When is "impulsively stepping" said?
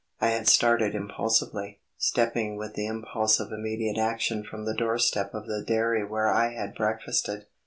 0.95-2.57